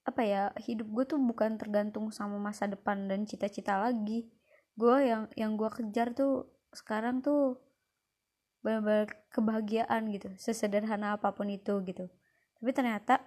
[0.08, 4.32] apa ya hidup gue tuh bukan tergantung sama masa depan dan cita-cita lagi.
[4.80, 7.60] Gue yang yang gue kejar tuh sekarang tuh
[8.64, 12.08] benar-benar kebahagiaan gitu sesederhana apa pun itu gitu.
[12.58, 13.20] Tapi ternyata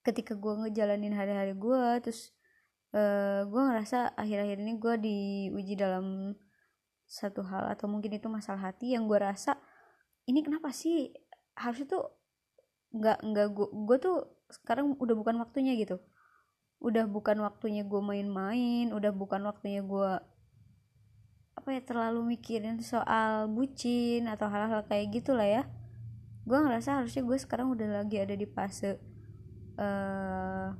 [0.00, 2.32] ketika gue ngejalanin hari-hari gue terus
[2.96, 6.36] uh, gue ngerasa akhir-akhir ini gue diuji dalam
[7.10, 9.58] satu hal atau mungkin itu masalah hati yang gue rasa
[10.30, 11.10] ini kenapa sih
[11.60, 12.04] harusnya tuh
[12.90, 14.16] nggak nggak gue gue tuh
[14.50, 16.00] sekarang udah bukan waktunya gitu.
[16.80, 20.10] Udah bukan waktunya gue main-main udah bukan waktunya gue
[21.60, 25.62] apa ya terlalu mikirin soal bucin atau hal-hal kayak gitulah ya.
[26.48, 28.96] Gue ngerasa harusnya gue sekarang udah lagi ada di fase
[29.76, 30.72] uh,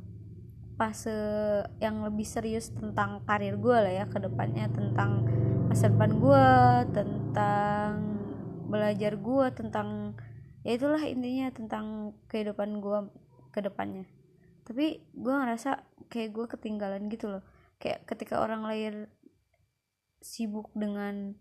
[0.80, 1.12] fase
[1.76, 5.28] yang lebih serius tentang karir gue lah ya ke depannya tentang
[5.68, 6.46] masa depan gue
[6.96, 7.92] tentang
[8.70, 10.16] belajar gue tentang
[10.66, 12.98] ya itulah intinya tentang kehidupan gue
[13.50, 14.04] ke depannya.
[14.64, 17.42] Tapi gue ngerasa kayak gue ketinggalan gitu loh.
[17.80, 19.08] Kayak ketika orang lain
[20.20, 21.32] sibuk dengan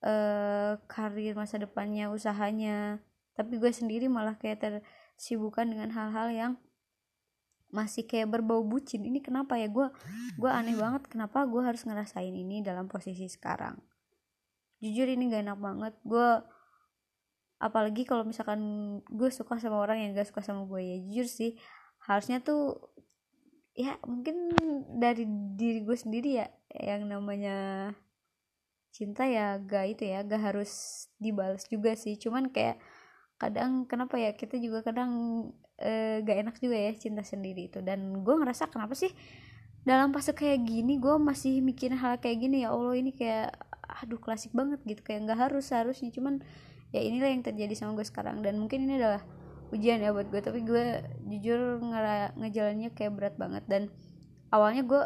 [0.00, 3.04] uh, karir masa depannya usahanya
[3.36, 6.52] tapi gue sendiri malah kayak tersibukkan dengan hal-hal yang
[7.68, 9.04] masih kayak berbau bucin.
[9.04, 9.68] Ini kenapa ya?
[9.68, 9.92] Gue
[10.40, 13.76] gue aneh banget kenapa gue harus ngerasain ini dalam posisi sekarang.
[14.80, 15.94] Jujur ini gak enak banget.
[16.00, 16.40] Gue
[17.56, 18.60] apalagi kalau misalkan
[19.08, 21.50] gue suka sama orang yang gak suka sama gue ya jujur sih
[22.04, 22.92] harusnya tuh
[23.76, 24.56] ya mungkin
[24.96, 27.92] dari diri gue sendiri ya yang namanya
[28.96, 30.72] cinta ya gak itu ya gak harus
[31.20, 32.16] dibalas juga sih.
[32.16, 32.80] Cuman kayak
[33.36, 35.12] kadang kenapa ya kita juga kadang
[35.76, 37.84] e, gak enak juga ya cinta sendiri itu.
[37.84, 39.12] Dan gue ngerasa kenapa sih
[39.84, 43.54] dalam fase kayak gini gue masih mikirin hal kayak gini ya allah ini kayak
[44.02, 46.08] aduh klasik banget gitu kayak nggak harus seharusnya.
[46.08, 46.40] Cuman
[46.96, 48.40] ya inilah yang terjadi sama gue sekarang.
[48.40, 49.22] Dan mungkin ini adalah
[49.74, 51.82] ujian ya buat gue tapi gue jujur
[52.40, 53.64] ngejalannya kayak berat banget.
[53.68, 53.82] Dan
[54.48, 55.02] awalnya gue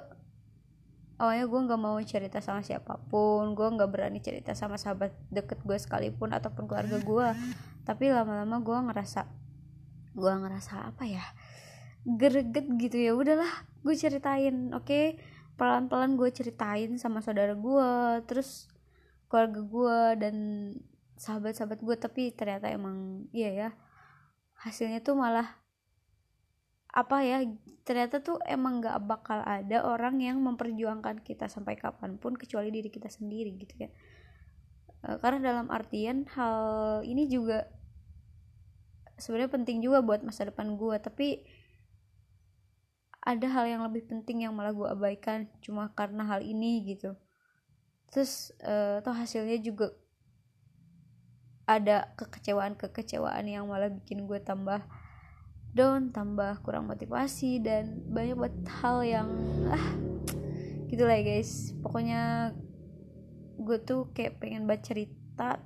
[1.21, 5.61] awalnya gue nggak mau cerita sama siapa pun gue nggak berani cerita sama sahabat deket
[5.67, 7.29] gue sekalipun ataupun keluarga gue.
[7.83, 9.27] Tapi lama-lama gue ngerasa
[10.15, 11.27] gue ngerasa apa ya
[12.07, 13.13] greget gitu ya.
[13.19, 13.51] Udahlah
[13.83, 14.87] gue ceritain oke?
[14.87, 15.19] Okay?
[15.61, 17.91] pelan-pelan gue ceritain sama saudara gue
[18.25, 18.65] terus
[19.29, 20.37] keluarga gue dan
[21.21, 23.69] sahabat-sahabat gue tapi ternyata emang iya ya
[24.65, 25.61] hasilnya tuh malah
[26.91, 27.45] apa ya
[27.85, 32.91] ternyata tuh emang gak bakal ada orang yang memperjuangkan kita sampai kapan pun kecuali diri
[32.91, 33.89] kita sendiri gitu ya.
[35.07, 36.59] E, karena dalam artian hal
[37.07, 37.71] ini juga
[39.21, 41.47] sebenarnya penting juga buat masa depan gue tapi
[43.21, 47.15] ada hal yang lebih penting yang malah gue abaikan cuma karena hal ini gitu.
[48.11, 49.93] Terus uh, toh hasilnya juga
[51.79, 54.83] ada kekecewaan-kekecewaan yang malah bikin gue tambah
[55.71, 59.29] down, tambah kurang motivasi dan banyak buat hal yang
[59.71, 59.87] ah
[60.91, 61.71] gitulah ya guys.
[61.79, 62.51] Pokoknya
[63.61, 65.61] gue tuh kayak pengen baca cerita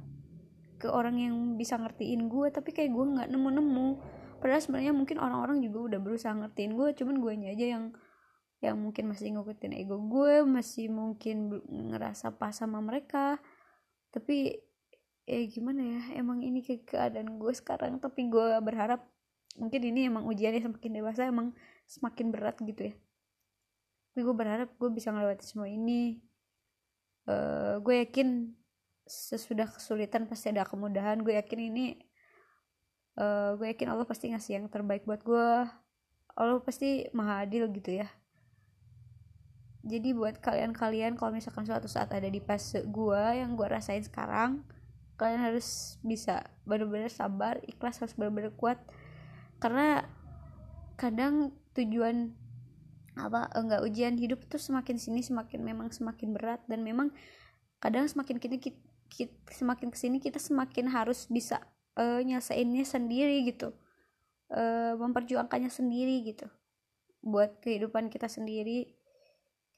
[0.84, 3.88] ke orang yang bisa ngertiin gue tapi kayak gue nggak nemu-nemu
[4.42, 7.84] padahal sebenarnya mungkin orang-orang juga udah berusaha ngertiin gue cuman gue aja yang
[8.61, 13.40] yang mungkin masih ngikutin ego gue masih mungkin ngerasa pas sama mereka
[14.12, 14.61] tapi
[15.25, 16.01] eh gimana ya?
[16.20, 19.05] Emang ini ke keadaan gue sekarang tapi gue berharap
[19.57, 21.57] mungkin ini emang ujiannya semakin dewasa emang
[21.89, 22.95] semakin berat gitu ya.
[24.12, 26.20] Tapi gue berharap gue bisa melewati semua ini.
[27.25, 28.53] Uh, gue yakin
[29.09, 31.20] sesudah kesulitan pasti ada kemudahan.
[31.25, 31.97] Gue yakin ini
[33.16, 35.49] uh, gue yakin Allah pasti ngasih yang terbaik buat gue.
[36.35, 38.11] Allah pasti maha adil gitu ya.
[39.85, 44.64] Jadi buat kalian-kalian kalau misalkan suatu saat ada di fase gue yang gue rasain sekarang
[45.15, 48.79] kalian harus bisa benar-benar sabar ikhlas harus benar-benar kuat.
[49.62, 50.03] Karena
[50.99, 52.35] kadang tujuan
[53.15, 57.15] apa enggak ujian hidup tuh semakin sini semakin memang semakin berat dan memang
[57.79, 61.62] kadang semakin kini kita, kita semakin ke sini kita semakin harus bisa
[61.95, 63.71] uh, nyelesainnya sendiri gitu.
[64.51, 66.47] Uh, memperjuangkannya sendiri gitu.
[67.25, 68.93] Buat kehidupan kita sendiri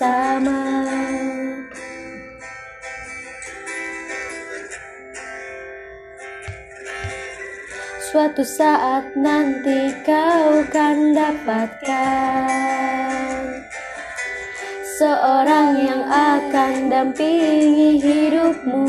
[0.05, 0.85] bersama.
[8.13, 12.55] Suatu saat nanti kau kan dapatkan
[14.95, 18.87] Seorang yang akan dampingi hidupmu.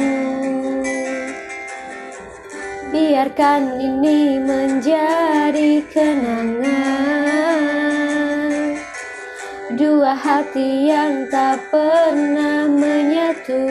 [2.94, 7.05] Biarkan ini menjadi kenangan
[9.96, 13.64] Dua hati yang tak pernah menyatu.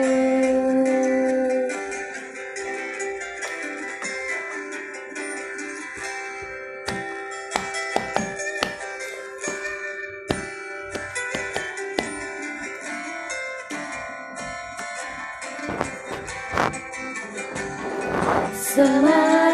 [18.73, 19.44] Semakin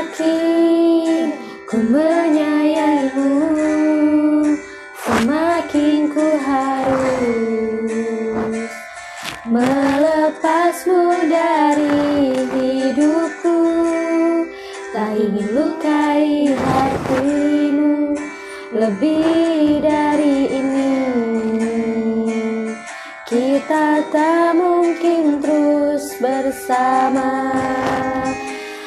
[26.72, 27.52] bersama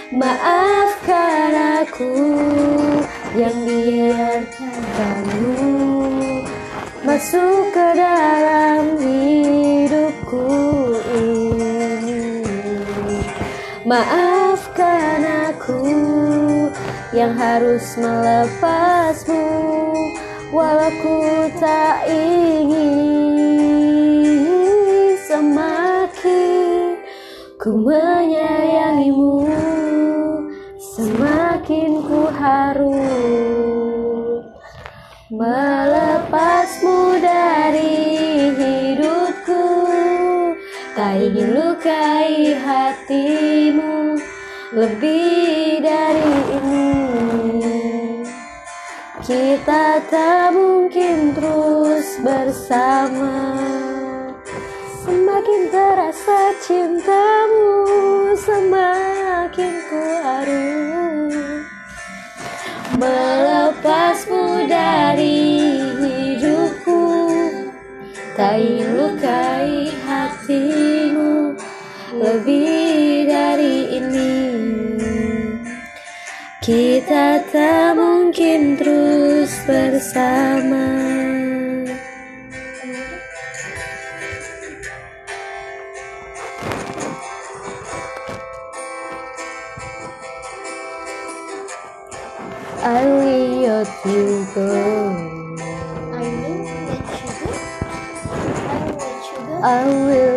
[0.09, 1.53] Maafkan
[1.85, 2.17] aku
[3.37, 5.53] yang biarkanmu
[7.05, 10.49] masuk ke dalam hidupku
[11.13, 12.41] ini.
[13.85, 15.85] Maafkan aku
[17.13, 19.45] yang harus melepasmu
[20.55, 21.21] walau ku
[21.61, 23.34] tak ingin
[27.65, 29.49] ku menyayangimu
[30.77, 32.93] semakin ku harus
[35.33, 39.65] melepasmu dari hidupku.
[40.93, 44.21] Tak ingin lukai hatimu
[44.77, 47.81] lebih dari ini.
[49.25, 53.41] Kita tak mungkin terus bersama
[55.05, 57.85] Semakin terasa cintamu
[58.41, 61.61] Semakin ku harus
[62.97, 65.45] Melepasmu dari
[66.01, 67.05] hidupku
[68.33, 71.53] Tak lukai hatimu
[72.17, 74.33] Lebih dari ini.
[76.65, 81.14] Kita tak mungkin terus bersama
[92.85, 95.57] I'll let you go.
[96.13, 97.53] I will let you go.
[98.55, 99.61] I will let you go.
[99.65, 100.34] I will.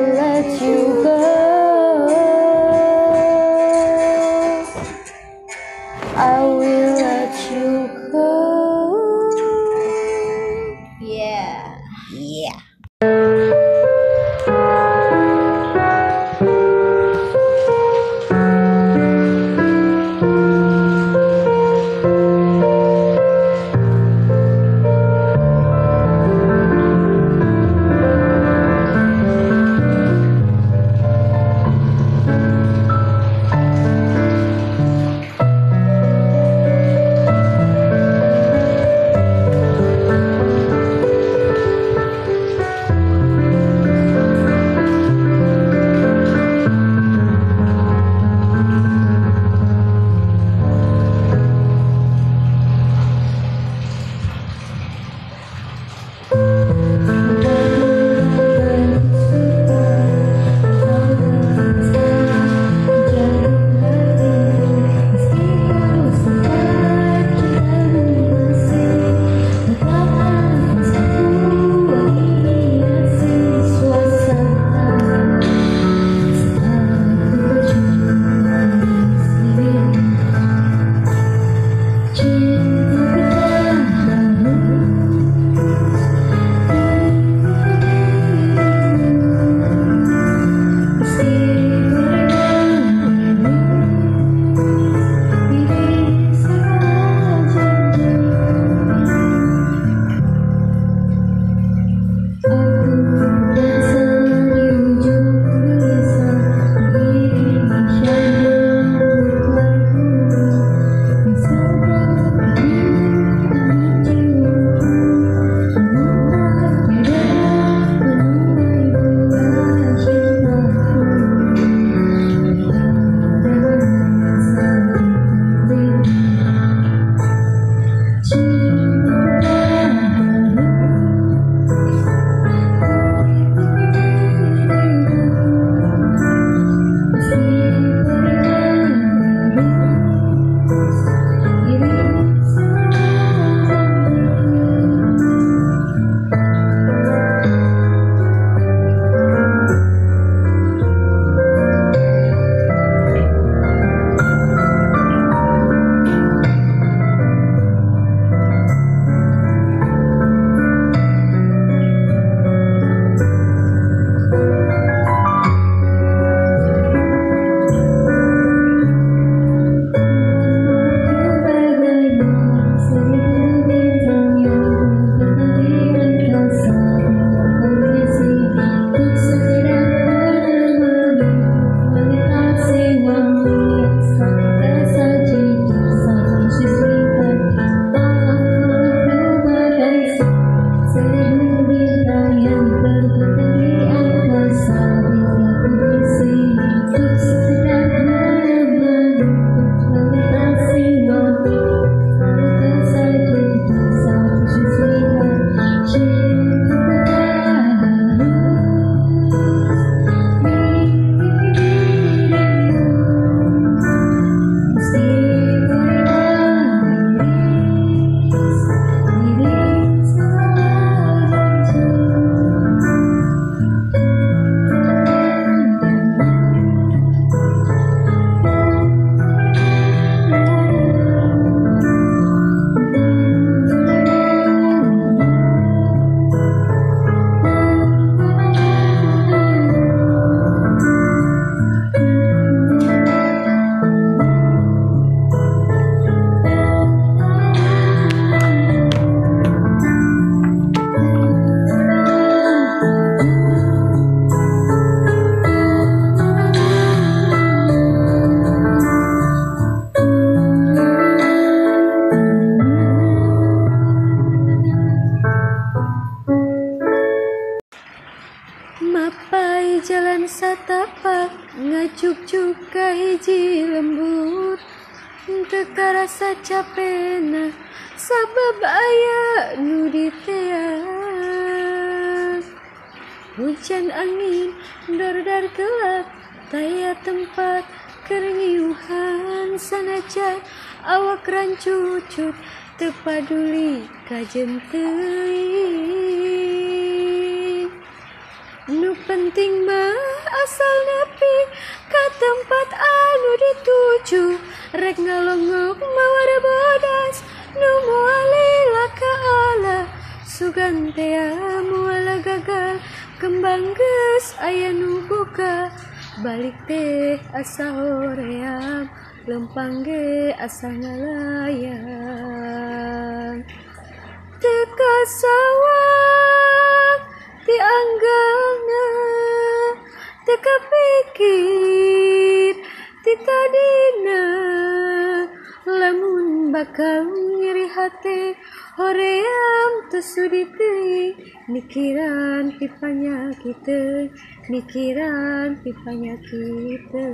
[344.48, 347.08] pikiran pipanya kita.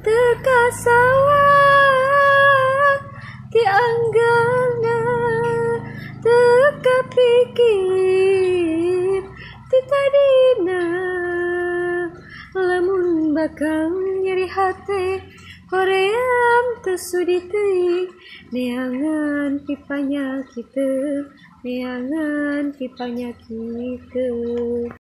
[0.00, 2.96] Teka sawah
[3.52, 3.60] ti
[6.24, 9.20] teka pikir
[9.68, 10.84] ti tadina
[12.56, 13.92] lamun bakal
[14.24, 15.20] nyeri hati
[15.68, 18.08] koream tersuditi
[18.48, 20.88] neangan pipanya kita.
[21.60, 24.99] Neangan kita nyakitkeun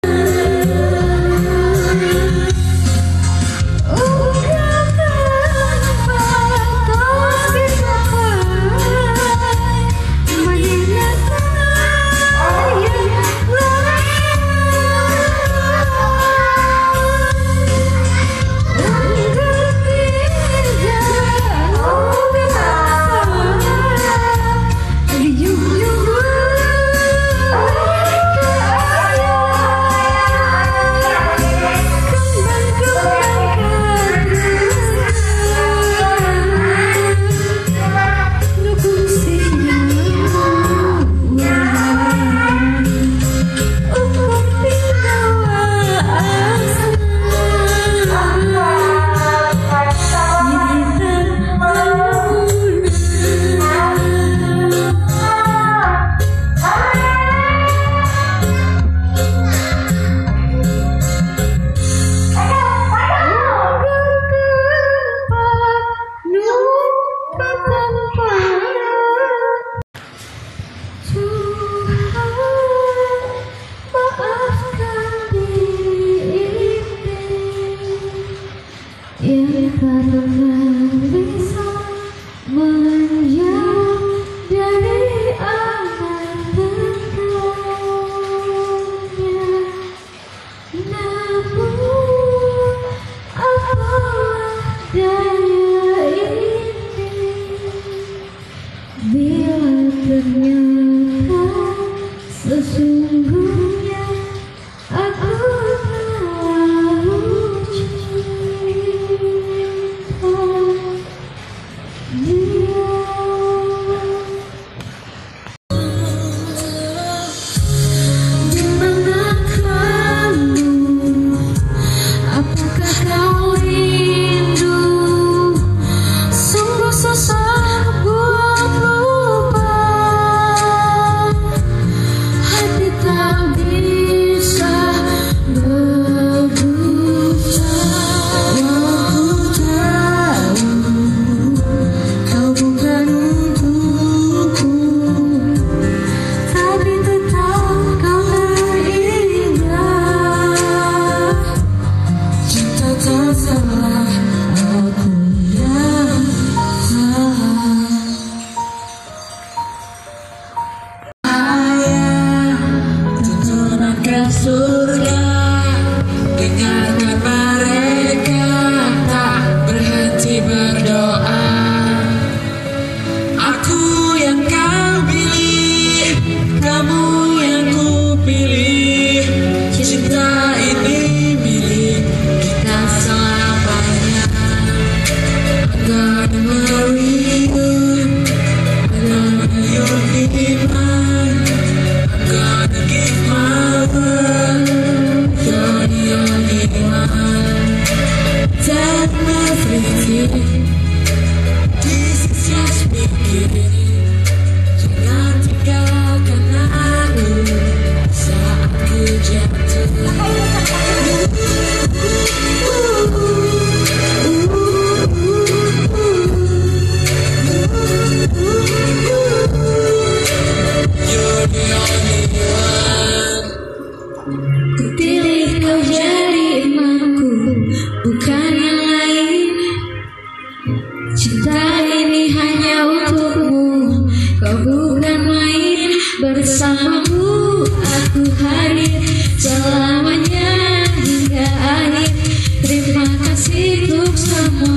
[244.43, 244.72] untuk